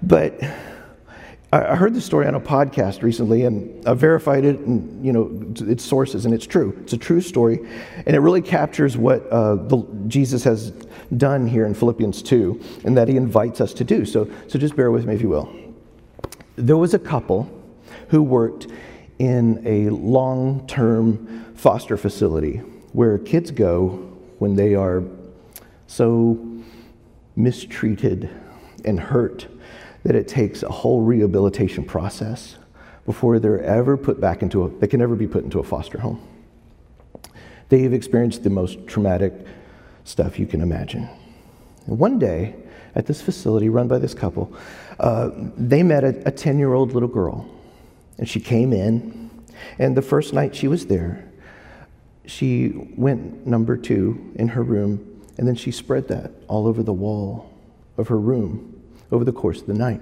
[0.03, 0.41] but
[1.53, 5.31] I heard the story on a podcast recently, and I verified it, and you know
[5.71, 6.77] its sources, and it's true.
[6.83, 7.61] It's a true story,
[8.05, 10.73] and it really captures what uh, the, Jesus has
[11.17, 14.05] done here in Philippians 2 and that he invites us to do.
[14.05, 15.64] So, so just bear with me if you will.
[16.57, 17.51] There was a couple
[18.09, 18.69] who worked
[19.19, 22.59] in a long term foster facility
[22.93, 23.89] where kids go
[24.39, 25.03] when they are
[25.87, 26.63] so
[27.37, 28.31] mistreated
[28.85, 29.49] and hurt
[30.05, 32.57] that it takes a whole rehabilitation process
[33.05, 35.99] before they're ever put back into a, they can never be put into a foster
[35.99, 36.21] home.
[37.69, 39.33] They have experienced the most traumatic
[40.05, 41.09] stuff you can imagine.
[41.87, 42.55] And one day,
[42.95, 44.55] at this facility run by this couple,
[44.99, 47.49] uh, they met a 10 year old little girl.
[48.19, 49.31] And she came in,
[49.79, 51.29] and the first night she was there,
[52.27, 56.93] she went number two in her room, and then she spread that all over the
[56.93, 57.53] wall
[57.97, 58.81] of her room
[59.11, 60.01] over the course of the night.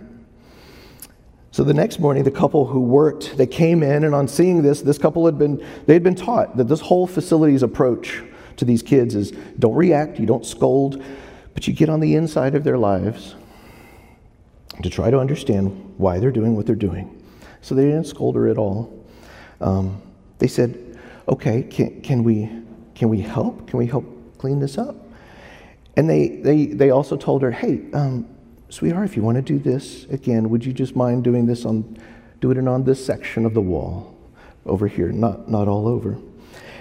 [1.50, 4.82] So the next morning, the couple who worked, they came in, and on seeing this,
[4.82, 8.22] this couple had been, they had been taught that this whole facility's approach
[8.56, 11.02] to these kids is don't react, you don't scold,
[11.54, 13.34] but you get on the inside of their lives
[14.82, 17.22] to try to understand why they're doing what they're doing.
[17.60, 19.04] So they didn't scold her at all.
[19.60, 20.00] Um,
[20.38, 22.48] they said, okay, can, can, we,
[22.94, 23.68] can we help?
[23.68, 24.04] Can we help
[24.38, 24.96] clean this up?
[25.96, 28.26] And they, they, they also told her, hey, um,
[28.70, 31.98] sweetheart, if you want to do this again, would you just mind doing this on,
[32.40, 34.16] do it on this section of the wall
[34.64, 36.12] over here, not, not all over.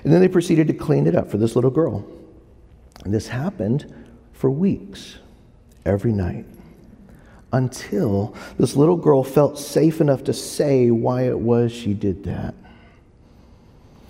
[0.03, 2.05] And then they proceeded to clean it up for this little girl.
[3.03, 3.93] And this happened
[4.33, 5.17] for weeks,
[5.85, 6.45] every night,
[7.51, 12.53] until this little girl felt safe enough to say why it was she did that.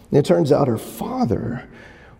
[0.09, 1.67] And it turns out her father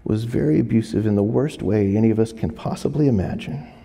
[0.04, 3.68] was very abusive in the worst way any of us can possibly imagine.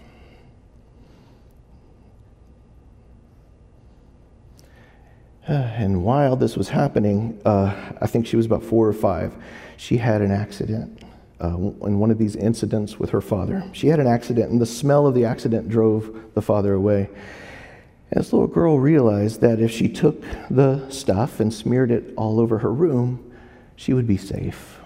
[5.48, 9.32] And while this was happening, uh, I think she was about four or five
[9.76, 11.05] she had an accident
[11.42, 13.64] uh, in one of these incidents with her father.
[13.72, 17.08] She had an accident, and the smell of the accident drove the father away.
[18.10, 22.40] And this little girl realized that if she took the stuff and smeared it all
[22.40, 23.32] over her room,
[23.74, 24.78] she would be safe.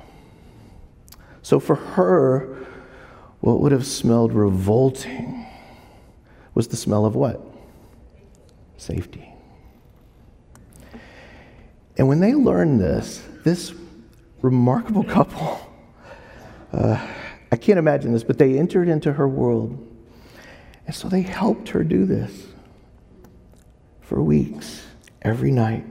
[1.42, 2.66] So for her,
[3.40, 5.46] what would have smelled revolting
[6.54, 7.40] was the smell of what?
[8.76, 9.32] Safety.
[11.96, 13.74] And when they learned this, this
[14.42, 15.69] remarkable couple.
[16.72, 17.06] Uh,
[17.52, 19.86] I can't imagine this, but they entered into her world.
[20.86, 22.46] And so they helped her do this
[24.00, 24.86] for weeks,
[25.22, 25.84] every night.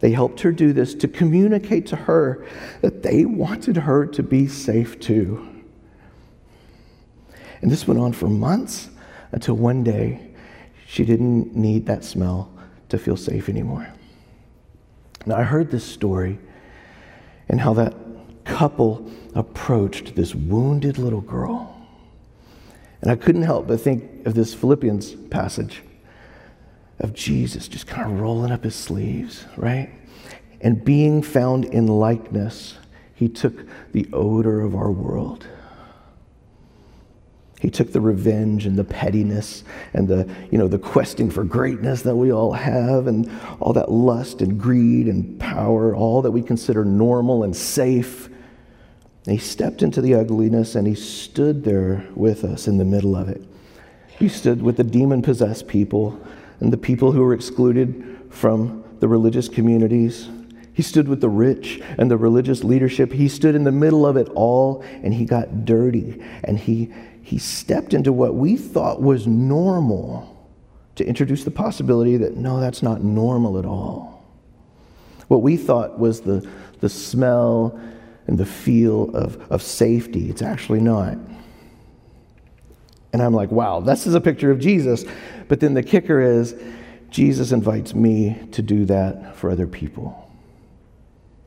[0.00, 2.46] They helped her do this to communicate to her
[2.82, 5.48] that they wanted her to be safe too.
[7.62, 8.90] And this went on for months
[9.32, 10.20] until one day
[10.86, 12.52] she didn't need that smell
[12.90, 13.88] to feel safe anymore.
[15.26, 16.38] Now, I heard this story
[17.48, 17.94] and how that
[18.44, 21.70] couple approached this wounded little girl.
[23.02, 25.82] And I couldn't help but think of this Philippians passage
[27.00, 29.90] of Jesus just kind of rolling up his sleeves, right?
[30.60, 32.78] And being found in likeness,
[33.14, 35.46] he took the odor of our world
[37.64, 42.02] he took the revenge and the pettiness and the, you know, the questing for greatness
[42.02, 46.42] that we all have and all that lust and greed and power, all that we
[46.42, 48.28] consider normal and safe.
[49.26, 53.28] He stepped into the ugliness and he stood there with us in the middle of
[53.28, 53.42] it.
[54.18, 56.20] He stood with the demon possessed people
[56.60, 60.28] and the people who were excluded from the religious communities.
[60.72, 63.12] He stood with the rich and the religious leadership.
[63.12, 67.38] He stood in the middle of it all and he got dirty and he he
[67.38, 70.46] stepped into what we thought was normal
[70.96, 74.22] to introduce the possibility that no, that's not normal at all.
[75.28, 76.46] What we thought was the,
[76.80, 77.80] the smell
[78.26, 81.16] and the feel of, of safety, it's actually not.
[83.12, 85.04] And I'm like, wow, this is a picture of Jesus.
[85.46, 86.54] But then the kicker is,
[87.10, 90.30] Jesus invites me to do that for other people,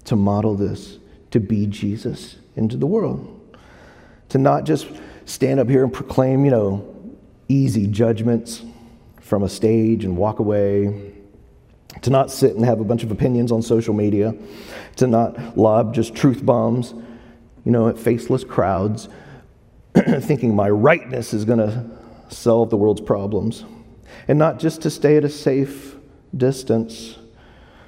[0.05, 0.97] to model this,
[1.31, 3.57] to be Jesus into the world,
[4.29, 4.87] to not just
[5.25, 6.95] stand up here and proclaim, you know,
[7.49, 8.63] easy judgments
[9.19, 11.13] from a stage and walk away,
[12.01, 14.35] to not sit and have a bunch of opinions on social media,
[14.97, 16.93] to not lob just truth bombs,
[17.65, 19.09] you know, at faceless crowds,
[19.95, 21.85] thinking my rightness is going to
[22.29, 23.65] solve the world's problems.
[24.27, 25.95] And not just to stay at a safe
[26.35, 27.17] distance,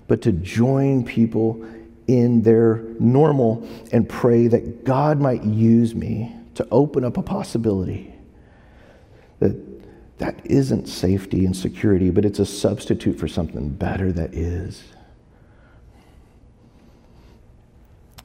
[0.07, 1.65] but to join people
[2.07, 8.13] in their normal and pray that God might use me to open up a possibility
[9.39, 9.78] that
[10.19, 14.83] that isn't safety and security, but it's a substitute for something better that is.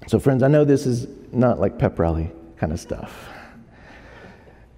[0.07, 3.29] So, friends, I know this is not like pep rally kind of stuff.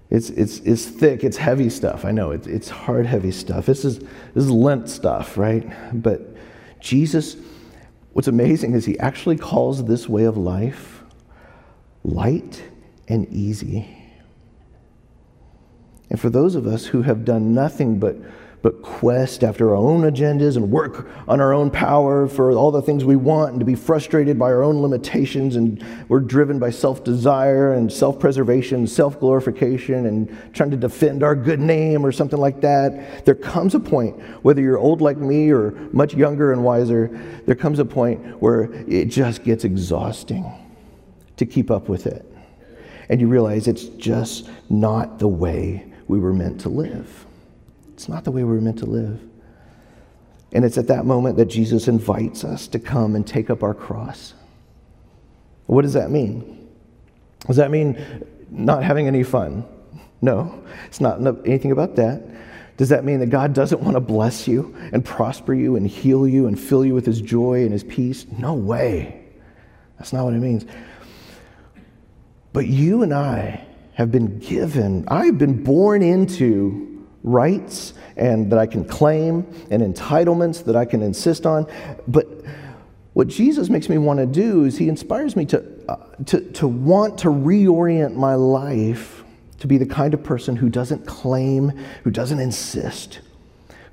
[0.08, 2.04] It's, it's, it's thick, it's heavy stuff.
[2.04, 3.66] I know it's, it's hard, heavy stuff.
[3.66, 5.66] This is, this is Lent stuff, right?
[6.00, 6.36] But
[6.78, 7.36] Jesus,
[8.12, 10.96] what's amazing is he actually calls this way of life
[12.04, 12.62] light
[13.08, 14.05] and easy.
[16.10, 18.16] And for those of us who have done nothing but
[18.66, 22.82] but quest after our own agendas and work on our own power for all the
[22.82, 26.68] things we want and to be frustrated by our own limitations and we're driven by
[26.68, 33.24] self-desire and self-preservation, self-glorification and trying to defend our good name or something like that.
[33.24, 37.08] There comes a point, whether you're old like me or much younger and wiser,
[37.46, 40.44] there comes a point where it just gets exhausting
[41.36, 42.24] to keep up with it.
[43.08, 47.26] And you realize it's just not the way we were meant to live.
[47.94, 49.20] It's not the way we were meant to live.
[50.52, 53.74] And it's at that moment that Jesus invites us to come and take up our
[53.74, 54.34] cross.
[55.66, 56.68] What does that mean?
[57.46, 59.64] Does that mean not having any fun?
[60.22, 62.22] No, it's not anything about that.
[62.76, 66.28] Does that mean that God doesn't want to bless you and prosper you and heal
[66.28, 68.26] you and fill you with his joy and his peace?
[68.38, 69.24] No way.
[69.98, 70.66] That's not what it means.
[72.52, 73.65] But you and I
[73.96, 80.62] have been given, I've been born into rights and that I can claim and entitlements
[80.64, 81.66] that I can insist on.
[82.06, 82.28] But
[83.14, 86.68] what Jesus makes me want to do is he inspires me to, uh, to, to
[86.68, 89.24] want to reorient my life
[89.60, 91.70] to be the kind of person who doesn't claim,
[92.04, 93.20] who doesn't insist,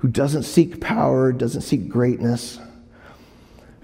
[0.00, 2.58] who doesn't seek power, doesn't seek greatness,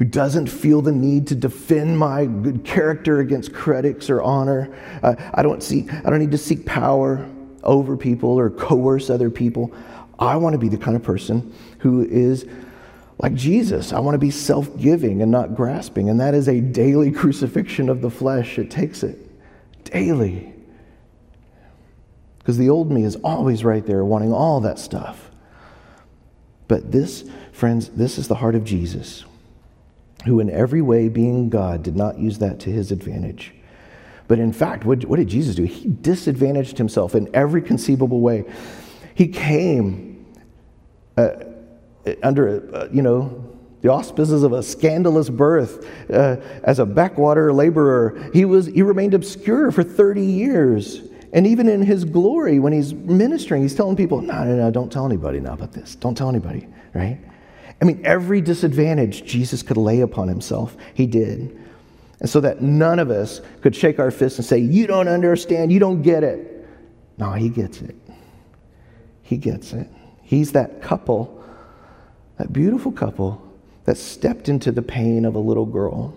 [0.01, 4.75] who doesn't feel the need to defend my good character against critics or honor.
[5.03, 7.29] Uh, I, don't seek, I don't need to seek power
[7.63, 9.75] over people or coerce other people.
[10.19, 12.47] I want to be the kind of person who is
[13.19, 13.93] like Jesus.
[13.93, 16.09] I want to be self giving and not grasping.
[16.09, 18.59] And that is a daily crucifixion of the flesh.
[18.59, 19.19] It takes it
[19.85, 20.51] daily.
[22.39, 25.31] Because the old me is always right there wanting all that stuff.
[26.69, 29.27] But this, friends, this is the heart of Jesus,
[30.25, 33.55] who in every way, being God, did not use that to his advantage.
[34.29, 35.65] But in fact, what, what did Jesus do?
[35.65, 38.45] He disadvantaged himself in every conceivable way.
[39.15, 40.25] He came
[41.17, 41.31] uh,
[42.23, 43.47] under, uh, you know,
[43.81, 48.31] the auspices of a scandalous birth uh, as a backwater laborer.
[48.33, 51.03] He, was, he remained obscure for 30 years.
[51.33, 54.93] And even in his glory, when he's ministering, he's telling people, no, no, no, don't
[54.93, 55.95] tell anybody now about this.
[55.97, 57.19] Don't tell anybody, right?
[57.81, 61.59] I mean, every disadvantage Jesus could lay upon himself, he did.
[62.21, 65.73] And so that none of us could shake our fists and say, You don't understand,
[65.73, 66.69] you don't get it.
[67.17, 67.97] No, he gets it.
[69.23, 69.89] He gets it.
[70.23, 71.43] He's that couple,
[72.37, 73.43] that beautiful couple
[73.85, 76.15] that stepped into the pain of a little girl.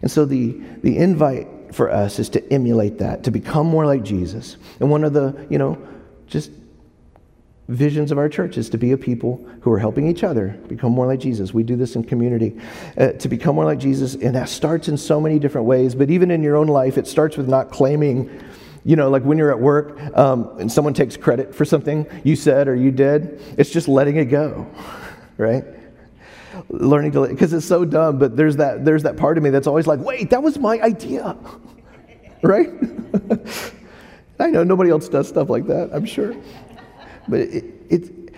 [0.00, 4.02] And so the, the invite for us is to emulate that, to become more like
[4.02, 4.56] Jesus.
[4.80, 5.78] And one of the, you know,
[6.26, 6.50] just
[7.68, 10.90] visions of our church is to be a people who are helping each other become
[10.90, 11.52] more like Jesus.
[11.52, 12.58] We do this in community
[12.96, 15.94] uh, to become more like Jesus, and that starts in so many different ways.
[15.94, 18.30] But even in your own life, it starts with not claiming,
[18.84, 22.36] you know, like when you're at work um, and someone takes credit for something you
[22.36, 24.66] said or you did, it's just letting it go,
[25.36, 25.64] right?
[26.70, 29.66] Learning to, because it's so dumb, but there's that, there's that part of me that's
[29.66, 31.36] always like, wait, that was my idea,
[32.42, 32.70] right?
[34.40, 36.34] I know nobody else does stuff like that, I'm sure.
[37.28, 38.34] But it, it,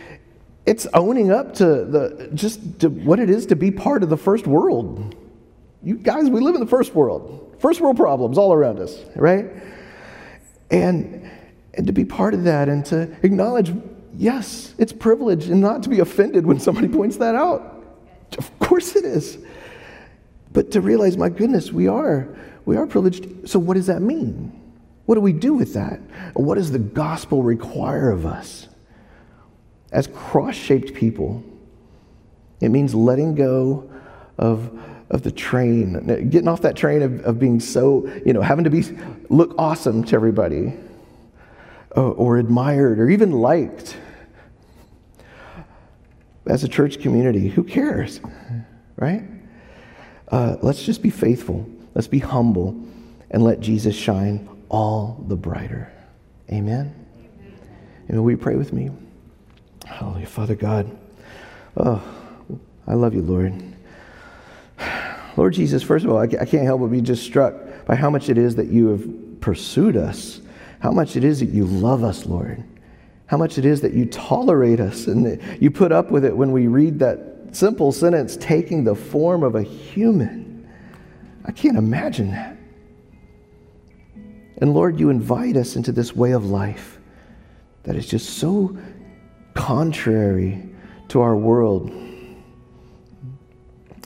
[0.67, 4.17] it's owning up to the, just to what it is to be part of the
[4.17, 5.15] first world.
[5.83, 7.57] You guys, we live in the first world.
[7.59, 9.47] First world problems all around us, right?
[10.71, 11.31] And,
[11.75, 13.73] and to be part of that and to acknowledge,
[14.17, 17.85] yes, it's privilege and not to be offended when somebody points that out.
[18.39, 19.39] Of course it is.
[20.53, 22.29] But to realize, my goodness, we are,
[22.65, 23.49] we are privileged.
[23.49, 24.53] So what does that mean?
[25.07, 26.01] What do we do with that?
[26.35, 28.69] What does the gospel require of us?
[29.93, 31.43] As cross shaped people.
[32.61, 33.91] It means letting go
[34.39, 34.71] of,
[35.11, 38.71] of the train, getting off that train of, of being so, you know, having to
[38.71, 38.85] be
[39.29, 40.75] look awesome to everybody
[41.93, 43.97] or, or admired or even liked.
[46.47, 48.21] As a church community, who cares,
[48.97, 49.23] right?
[50.29, 51.69] Uh, let's just be faithful.
[51.95, 52.81] Let's be humble
[53.31, 55.93] and let Jesus shine all the brighter.
[56.51, 56.95] Amen.
[58.09, 58.91] And will you pray with me?
[59.91, 60.27] Hallelujah.
[60.27, 60.97] Father God,
[61.77, 62.03] oh,
[62.87, 63.63] I love you, Lord.
[65.37, 67.55] Lord Jesus, first of all, I can't help but be just struck
[67.87, 70.41] by how much it is that you have pursued us,
[70.81, 72.63] how much it is that you love us, Lord,
[73.27, 76.53] how much it is that you tolerate us and you put up with it when
[76.53, 80.69] we read that simple sentence, taking the form of a human.
[81.45, 82.57] I can't imagine that.
[84.59, 86.99] And Lord, you invite us into this way of life
[87.85, 88.77] that is just so
[89.55, 90.69] contrary
[91.09, 91.91] to our world.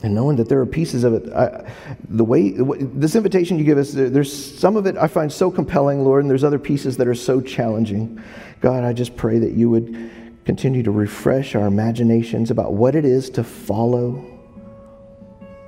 [0.03, 1.71] And knowing that there are pieces of it, I,
[2.09, 5.49] the way this invitation you give us, there, there's some of it I find so
[5.49, 8.21] compelling, Lord, and there's other pieces that are so challenging.
[8.61, 10.11] God, I just pray that you would
[10.45, 14.23] continue to refresh our imaginations about what it is to follow,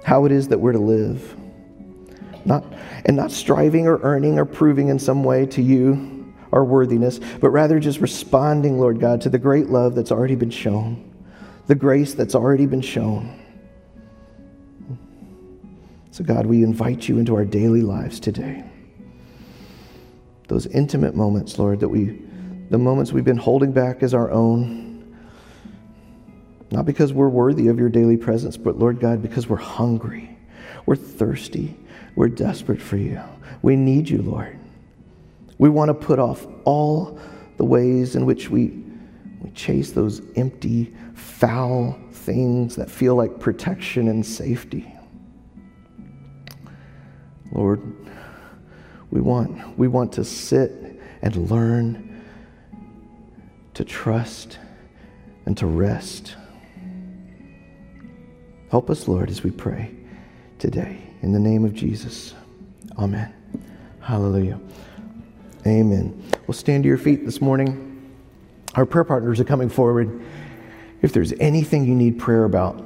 [0.03, 1.35] how it is that we're to live.
[2.45, 2.63] Not,
[3.05, 6.16] and not striving or earning or proving in some way to you
[6.51, 10.49] our worthiness, but rather just responding, Lord God, to the great love that's already been
[10.49, 11.13] shown,
[11.67, 13.39] the grace that's already been shown.
[16.11, 18.63] So, God, we invite you into our daily lives today.
[20.47, 22.19] Those intimate moments, Lord, that we,
[22.69, 25.15] the moments we've been holding back as our own,
[26.71, 30.37] not because we're worthy of your daily presence, but, Lord God, because we're hungry,
[30.85, 31.77] we're thirsty,
[32.15, 33.21] we're desperate for you.
[33.61, 34.56] We need you, Lord.
[35.57, 37.19] We want to put off all
[37.57, 38.83] the ways in which we,
[39.41, 44.93] we chase those empty, foul things that feel like protection and safety.
[47.51, 47.81] Lord,
[49.09, 52.23] we want, we want to sit and learn
[53.73, 54.59] to trust
[55.45, 56.35] and to rest.
[58.69, 59.95] Help us, Lord, as we pray
[60.59, 61.01] today.
[61.21, 62.35] In the name of Jesus.
[62.97, 63.33] Amen.
[64.01, 64.59] Hallelujah.
[65.67, 66.23] Amen.
[66.47, 68.11] We'll stand to your feet this morning.
[68.75, 70.23] Our prayer partners are coming forward.
[71.01, 72.83] If there's anything you need prayer about,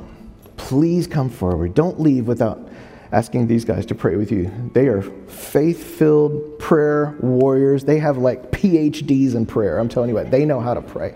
[0.57, 1.75] please come forward.
[1.75, 2.69] Don't leave without
[3.11, 4.51] asking these guys to pray with you.
[4.73, 7.84] They are faith filled prayer warriors.
[7.84, 9.78] They have like PhDs in prayer.
[9.78, 11.13] I'm telling you what, they know how to pray.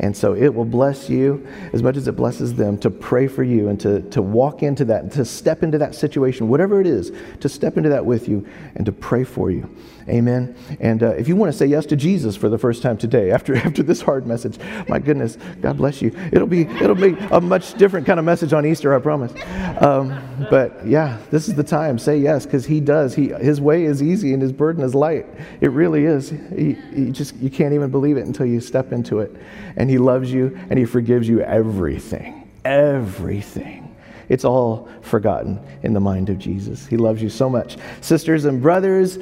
[0.00, 3.44] And so it will bless you as much as it blesses them to pray for
[3.44, 7.12] you and to, to walk into that, to step into that situation, whatever it is,
[7.38, 8.44] to step into that with you
[8.74, 9.70] and to pray for you.
[10.08, 10.54] Amen.
[10.78, 13.30] And uh, if you want to say yes to Jesus for the first time today,
[13.36, 16.12] after after this hard message, my goodness, God bless you.
[16.32, 19.32] It'll be it'll be a much different kind of message on Easter, I promise.
[19.80, 21.98] Um, but yeah, this is the time.
[21.98, 23.14] Say yes, because He does.
[23.14, 25.26] He His way is easy and His burden is light.
[25.60, 26.32] It really is.
[26.32, 29.34] You, he just you can't even believe it until you step into it.
[29.76, 33.94] And He loves you and He forgives you everything, everything.
[34.28, 36.86] It's all forgotten in the mind of Jesus.
[36.86, 37.76] He loves you so much.
[38.00, 39.18] Sisters and brothers,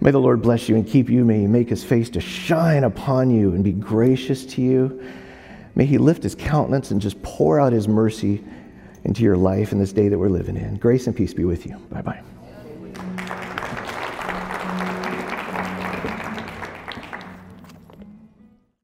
[0.00, 1.24] may the Lord bless you and keep you.
[1.24, 5.02] May He make His face to shine upon you and be gracious to you.
[5.74, 8.42] May He lift His countenance and just pour out His mercy
[9.04, 10.76] into your life in this day that we're living in.
[10.76, 11.76] Grace and peace be with you.
[11.90, 12.27] Bye bye.